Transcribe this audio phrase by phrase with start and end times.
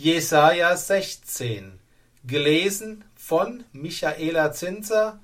[0.00, 1.76] Jesaja 16,
[2.22, 5.18] gelesen von Michaela Zinzer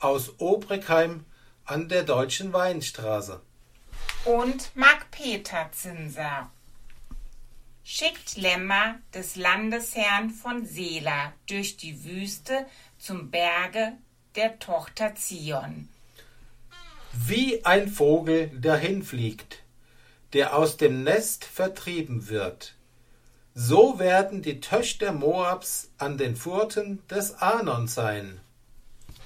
[0.00, 1.24] aus Obrigheim
[1.64, 3.40] an der Deutschen Weinstraße.
[4.24, 6.50] Und Mark Peter Zinser
[7.84, 12.66] schickt Lämmer des Landesherrn von Sela durch die Wüste
[12.98, 13.92] zum Berge
[14.34, 15.88] der Tochter Zion.
[17.12, 19.62] Wie ein Vogel dahinfliegt,
[20.32, 22.75] der aus dem Nest vertrieben wird,
[23.58, 28.38] so werden die Töchter Moabs an den Furten des Anon sein.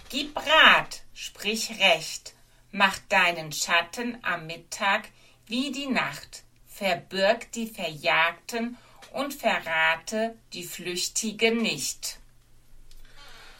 [0.08, 2.34] Gib Rat, sprich Recht,
[2.70, 5.08] mach deinen Schatten am Mittag
[5.46, 8.76] wie die Nacht, verbirg die Verjagten
[9.12, 12.20] und verrate die Flüchtigen nicht.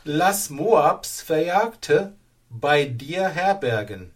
[0.04, 2.14] Lass Moabs Verjagte
[2.48, 4.12] bei dir herbergen.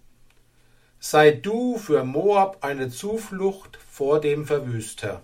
[1.01, 5.21] Sei du für Moab eine Zuflucht vor dem Verwüster.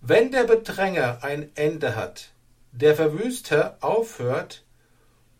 [0.00, 2.30] Wenn der Bedränger ein Ende hat,
[2.70, 4.64] der Verwüster aufhört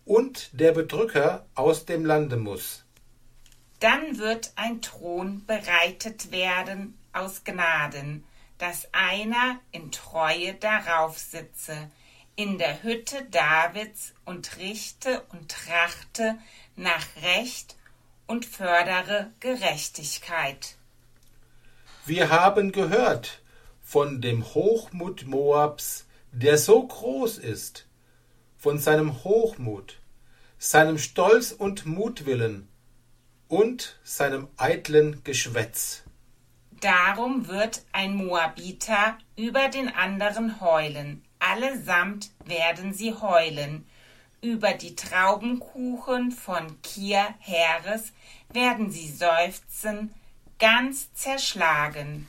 [0.05, 2.84] und der Bedrücker aus dem Lande muss,
[3.78, 8.25] dann wird ein Thron bereitet werden aus Gnaden,
[8.59, 11.91] dass einer in Treue darauf sitze,
[12.34, 16.37] in der Hütte Davids und richte und trachte
[16.75, 17.77] nach Recht
[18.27, 20.77] und fördere Gerechtigkeit.
[22.05, 23.41] Wir haben gehört,
[23.89, 27.86] von dem Hochmut Moabs, der so groß ist,
[28.58, 29.98] von seinem Hochmut,
[30.58, 32.69] seinem Stolz und Mutwillen
[33.48, 36.03] und seinem eitlen Geschwätz.
[36.83, 43.86] Darum wird ein Moabiter über den anderen heulen, allesamt werden sie heulen,
[44.42, 48.12] über die Traubenkuchen von Kir Heeres
[48.53, 50.12] werden sie seufzen,
[50.59, 52.27] ganz zerschlagen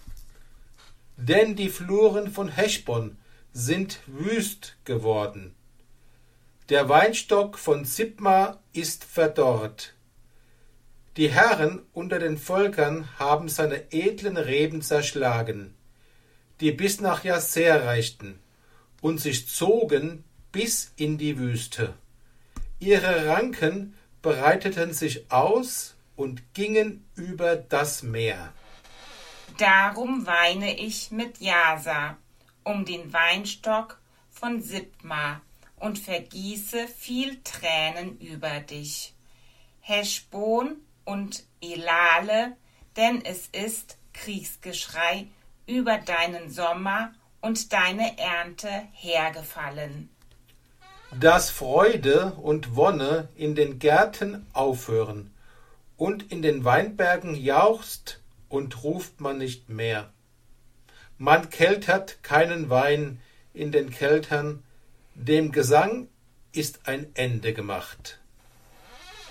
[1.21, 3.17] denn die Fluren von Heschbon
[3.51, 5.53] sind wüst geworden.
[6.69, 9.95] Der Weinstock von Sibma ist verdorrt.
[11.17, 15.73] Die Herren unter den Völkern haben seine edlen Reben zerschlagen,
[16.61, 18.39] die bis nach Jasser reichten
[19.01, 21.93] und sich zogen bis in die Wüste.
[22.79, 28.53] Ihre Ranken breiteten sich aus und gingen über das Meer.
[29.57, 32.17] Darum weine ich mit Jasa
[32.63, 33.99] um den Weinstock
[34.29, 35.41] von Sibma
[35.77, 39.13] und vergieße viel Tränen über dich.
[39.81, 42.55] Heschbon und Elale,
[42.95, 45.27] denn es ist Kriegsgeschrei
[45.65, 50.09] über deinen Sommer und deine Ernte hergefallen.
[51.19, 55.33] Dass Freude und Wonne in den Gärten aufhören
[55.97, 58.18] und in den Weinbergen jauchzt
[58.49, 60.11] und ruft man nicht mehr.
[61.17, 63.21] Man keltert keinen Wein
[63.53, 64.63] in den Keltern,
[65.15, 66.07] dem Gesang
[66.51, 68.19] ist ein Ende gemacht.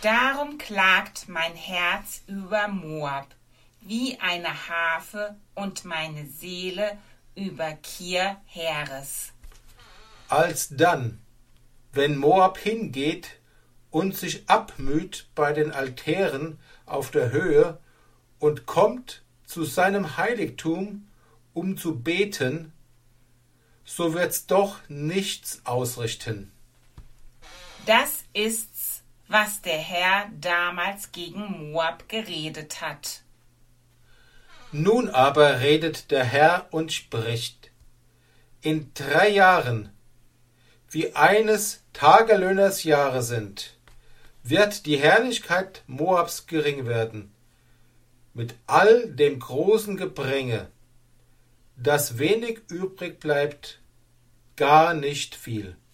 [0.03, 3.35] Darum klagt mein Herz über Moab,
[3.81, 6.99] wie eine Harfe und meine Seele
[7.35, 9.33] über Kir Heeres.
[10.29, 11.21] Alsdann,
[11.93, 13.41] wenn Moab hingeht
[13.91, 17.79] und sich abmüht bei den Altären auf der Höhe
[18.39, 21.09] und kommt zu seinem Heiligtum,
[21.55, 22.73] um zu beten,
[23.85, 26.53] so wird's doch nichts ausrichten.
[27.87, 33.23] Das ist's, was der Herr damals gegen Moab geredet hat.
[34.73, 37.71] Nun aber redet der Herr und spricht,
[38.61, 39.91] in drei Jahren,
[40.91, 43.79] wie eines Tagelöhners Jahre sind,
[44.43, 47.33] wird die Herrlichkeit Moabs gering werden,
[48.39, 50.71] mit all dem großen Gepränge,
[51.77, 53.81] dass wenig übrig bleibt,
[54.55, 55.77] gar nicht viel.